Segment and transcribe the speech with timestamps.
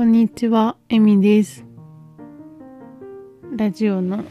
[0.00, 1.66] こんにちは、えみです。
[3.54, 4.24] ラジオの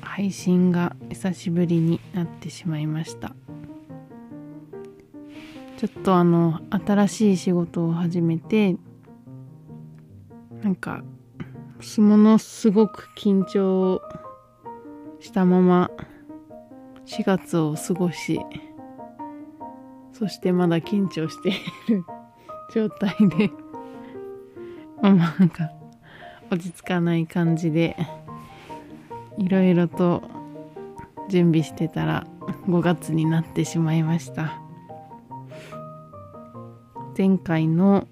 [0.00, 3.34] 配信が久しぶりになってしまいました。
[5.78, 8.76] ちょっとあの、新しい仕事を始めて、
[10.62, 11.02] なんか、
[11.98, 14.00] ものすごく緊張
[15.18, 15.90] したまま
[17.06, 18.40] 4月を過ごし、
[20.12, 21.52] そしてまだ緊張してい
[21.88, 22.04] る
[22.72, 23.50] 状態で、
[25.02, 25.12] な
[25.44, 25.70] んか
[26.50, 27.96] 落ち着かない感じで、
[29.38, 30.22] いろいろと
[31.28, 32.26] 準備してたら
[32.66, 34.60] 5月になってしまいました。
[37.16, 38.06] 前回の、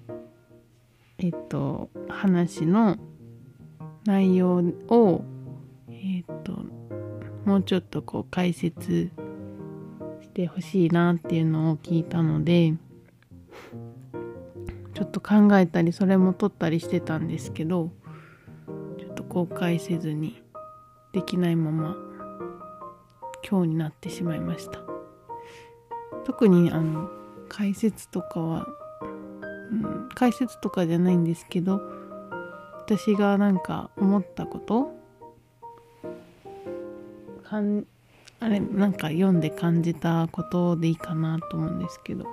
[1.17, 2.97] えっと、話の
[4.05, 5.23] 内容を、
[5.89, 6.53] えっと、
[7.45, 9.11] もうちょっとこう解説
[10.21, 12.73] してほしいなっていうのを聞いたので、
[14.99, 17.89] ちょっと考えたりそれも撮ったりしてたんですけど
[18.97, 20.43] ちょっと公開せずに
[21.13, 21.95] できないまま
[23.49, 24.81] 今日になってしまいました。
[26.25, 27.09] 特にあの
[27.47, 28.67] 解説とかは、
[29.71, 31.81] うん、解説とかじゃないんですけど
[32.85, 34.91] 私がなんか思ったこと
[37.49, 37.85] かん
[38.41, 42.25] あれなんか読んで感じたことでいいかなと思うんですけど。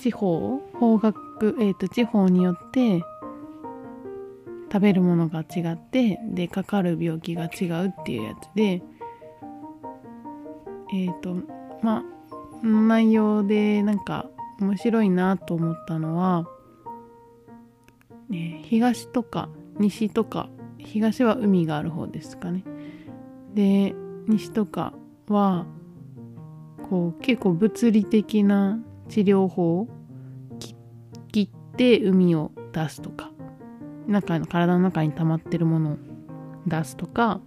[0.00, 1.14] 地方方角
[1.60, 3.02] えっ、と地方によって
[4.72, 8.82] 食べるものが違ってでかかる病気が違うっていうやつで
[10.92, 11.36] えっ、と
[11.82, 16.46] まあ内容でなんか面白いなと思ったのは、
[18.30, 20.48] ね、東とか西とか
[20.78, 22.64] 東は海がある方ですかね。
[23.54, 23.94] で
[24.28, 24.94] 西とか
[25.28, 25.66] は
[26.88, 28.78] こう結構物理的な
[29.10, 29.88] 治療法を
[31.32, 33.30] 切って海を出すとか
[34.06, 35.96] 中の体の中に溜まってるものを
[36.66, 37.40] 出すとか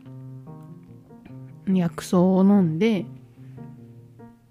[1.67, 3.05] 薬草を飲んで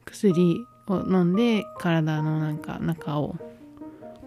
[0.06, 3.37] 薬を飲んで体のなんか中を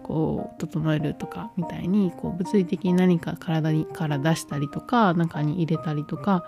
[0.02, 6.44] こう整えるとかみたいにこう物理的に何か体にから出したりとか中に入れたりとか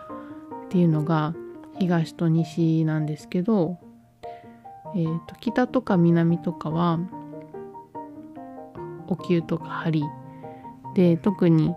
[0.67, 1.35] っていうのが
[1.81, 3.79] 東と西なんですけど
[4.95, 6.99] えーと、北とか南とかは
[9.07, 10.05] お灸とか針。
[10.95, 11.75] で特に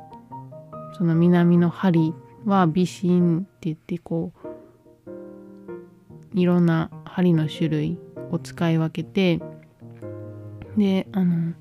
[0.97, 2.13] その南の針
[2.45, 4.41] は微針って言ってこう
[6.33, 7.99] いろんな針の種類
[8.31, 9.41] を使い分けて
[10.77, 11.53] であの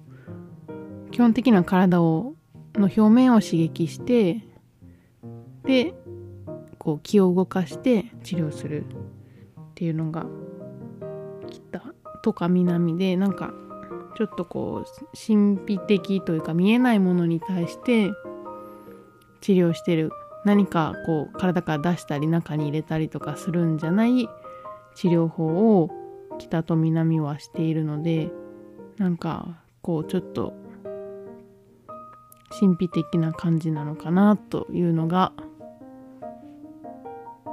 [1.11, 2.34] 基本的には体を
[2.75, 4.43] の表面を刺激して
[5.65, 5.93] で
[6.78, 8.88] こう気を動かして治療するっ
[9.75, 10.27] ていうのが
[12.22, 13.53] とか南でなんか
[14.16, 18.10] ちょっとこう神秘的というか見えないものに対して
[19.41, 20.10] 治療してる
[20.44, 24.28] 何かこう体から出したり中に入れたりとかするんじゃない
[24.94, 25.91] 治療法を
[26.38, 28.31] 北と南はしているので
[28.97, 30.54] なんかこうちょっと
[32.58, 35.32] 神秘的な感じなのかなというのが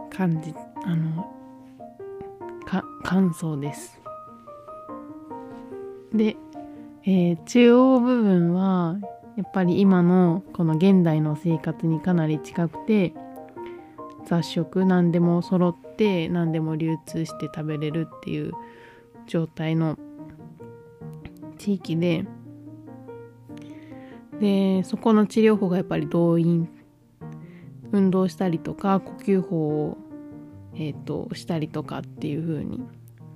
[0.10, 0.54] 感じ
[0.84, 1.32] あの
[3.04, 4.02] 感想です。
[6.14, 6.36] で、
[7.04, 8.98] えー中央部分は
[9.36, 13.14] やっぱり今のこの現代の生活にかなり近くて
[14.26, 18.52] 雑食何でも揃って何でも流通して食べれるっていう
[19.28, 19.98] 状態の
[21.58, 22.26] 地域で
[24.40, 26.70] でそこの治療法がやっぱり動員
[27.92, 29.98] 運動したりとか呼吸法を
[30.80, 32.82] えー、としたりとかっていう風に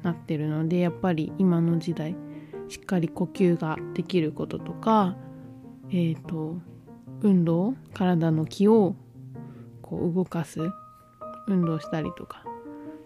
[0.03, 2.15] なってるのでやっぱり今の時代
[2.69, 5.15] しっかり呼吸ができることとか
[5.89, 6.57] えっ、と
[7.21, 8.95] 運動体の気を
[9.81, 10.59] こう動かす
[11.47, 12.43] 運動したりとか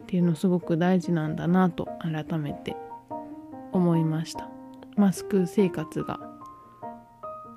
[0.03, 2.75] っていうのすごく大事なんだなと改めて
[3.71, 4.49] 思いました。
[4.95, 6.19] マスク生活が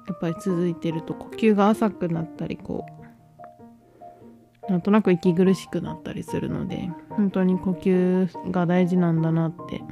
[0.09, 2.85] やっぱり続いてると呼吸が浅くなったりこ
[4.69, 9.83] うなんとなく息苦しくなったりするので本当に呼吸が大事なんだなって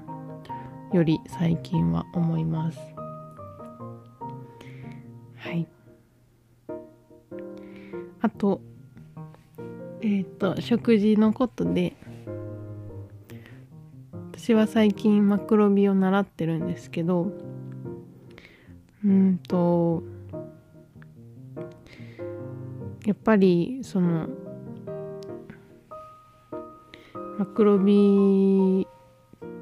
[0.92, 2.78] より最近は思います。
[5.36, 5.66] はい。
[8.20, 8.60] あと
[10.00, 11.96] えっ、と食事のことで
[14.32, 17.32] 私は最近マクロビを習ってるんですけど
[19.04, 20.02] うんと
[23.04, 24.28] やっぱりその
[27.38, 28.86] マクロビ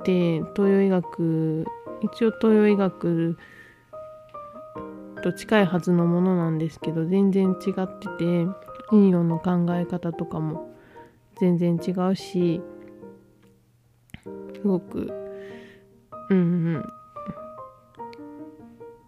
[0.05, 1.67] て東洋医学
[2.03, 3.37] 一応東洋医学
[5.23, 8.25] と近いはずのものなんですけど全然違ってて
[8.93, 10.71] 医療の考え方とかも
[11.41, 12.61] 全然違うし
[14.55, 15.13] すごく
[16.31, 16.43] うんう
[16.79, 16.85] ん。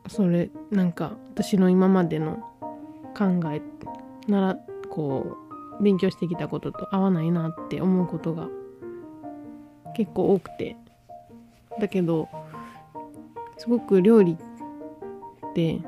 [0.08, 2.36] それなんか私の今までの
[3.16, 3.60] 考え
[4.30, 4.58] なら
[4.90, 5.36] こ
[5.80, 8.48] う勉強してきたことと合わないなって思うことが
[9.96, 10.76] 結構多くて。
[11.80, 12.28] だけど
[13.58, 15.80] すごく料理って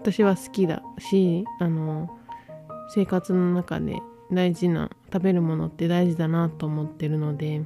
[0.00, 2.08] 私は好きだしあの
[2.94, 4.00] 生活の中で
[4.32, 7.62] 大事な食べるものって大事だなと思ってるので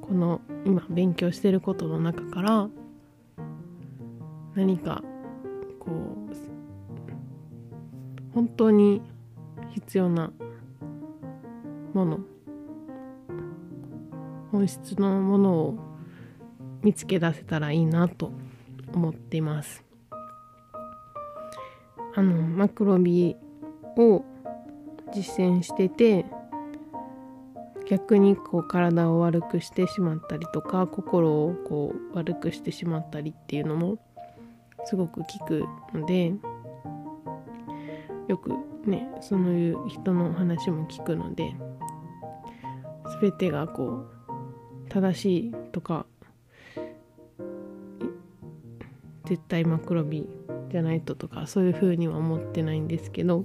[0.00, 2.68] この今勉強してることの中から
[4.54, 5.02] 何か
[5.78, 6.24] こう
[8.34, 9.00] 本当に
[9.70, 10.32] 必要な
[11.92, 12.18] もの
[14.54, 15.78] 本質のものを
[16.82, 18.30] 見つけ出せたらいいなと
[18.94, 19.82] 思っています。
[22.14, 23.34] あのマクロビ
[23.96, 24.24] を
[25.12, 26.24] 実践してて
[27.88, 33.98] 逆にこう体を悪くしてしまったりとか心をこう悪くしてしまったりっていうのも
[34.84, 36.32] すごく効くので
[38.28, 38.52] よく
[38.86, 41.56] ねそういう人の話も聞くので
[43.20, 44.13] 全てがこう
[44.94, 46.06] 正しいとか
[49.24, 50.28] 絶対マクロビ
[50.70, 53.44] じゃないととかそういうふうには思ってないんですけど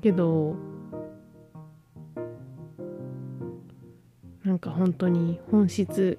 [0.00, 0.56] けど
[4.42, 6.18] なんか本当に本質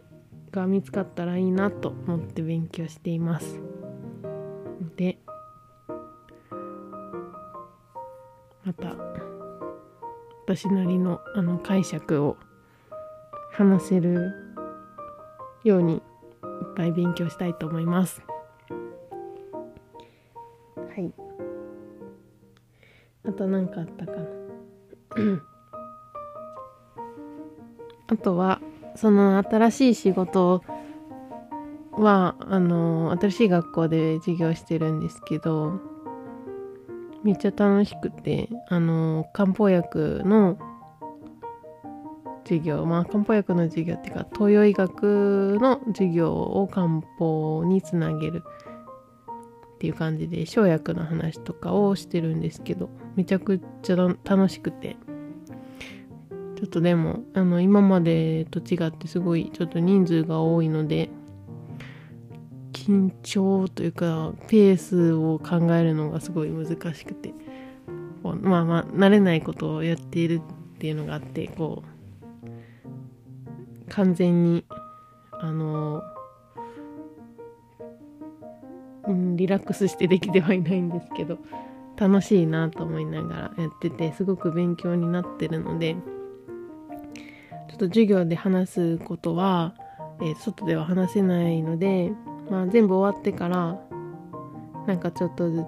[0.52, 3.60] が見つかったらいいなと思って勉強しています。
[4.96, 5.18] で
[8.64, 8.96] また
[10.46, 12.38] 私なりのあの解釈を
[13.54, 14.34] 話せる
[15.64, 16.02] ようにいっ
[16.76, 18.22] ぱい勉強したいと思います。
[20.76, 21.14] はい。
[23.26, 24.18] あと何かあったかな？
[28.08, 28.60] あとは
[28.96, 30.64] その新しい仕事
[31.92, 35.80] はあの新しい学校で授業してるんですけど
[37.24, 40.58] めっちゃ楽しくてあの漢方薬の
[42.44, 48.44] 授業まあ漢方薬の授業っていうか東洋医学の授業を漢方につなげる。
[49.76, 54.96] っていう感じで生薬の話とかをしてるんですけどめちゃくちゃ楽しくて。
[56.56, 61.10] ちょっとでもあの今までと違ってすごいちょっと人数が多いので
[62.72, 67.34] 緊張というかペースを考えるのがすごい難しくて。
[68.24, 71.93] まあまあ慣れないことをやっているっていうのがあってこう
[73.90, 74.66] 完全に
[75.32, 76.02] あの
[79.08, 81.38] うんリラックスしてできてはいないんですけど
[81.98, 85.96] 楽しいなと思いながらやっててすごく勉強になってるので
[87.70, 89.74] ちょっと授業で話すことは、
[90.22, 92.12] えー、外では話せないので
[92.50, 93.80] まあ、全部終わってから
[94.88, 95.66] なんかちょっとず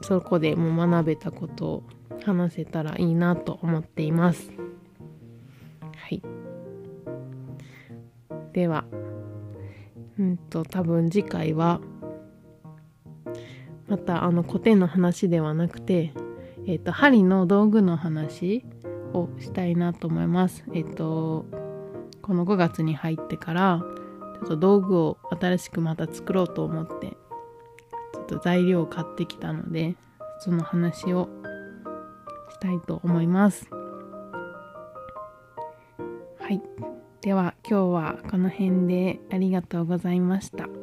[0.00, 1.82] つそこでも学べたことを
[2.24, 4.50] 話せたらいいなと思っています。
[8.52, 8.84] では、
[10.18, 11.80] うんと多分次回は
[13.88, 16.12] またあの古典の話ではなくて、
[16.66, 18.64] えっ、ー、と針の道具の話
[19.12, 20.64] をしたいなと思います。
[20.74, 21.46] えっ、ー、と
[22.22, 23.82] この5月に入ってから
[24.34, 29.96] ちょっと道具を新しくまた作ろうと思ってちょっと材料を買ってきたので
[30.40, 31.28] その話を
[32.50, 33.68] したいと思います。
[36.38, 36.91] はい。
[37.22, 40.81] では今日はこの辺でありがとうございました。